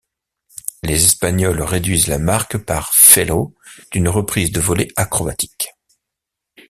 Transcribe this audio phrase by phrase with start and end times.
[0.81, 3.53] Les espagnols réduisent la marque par Felo
[3.91, 5.75] d'une reprise de volée acrobatique.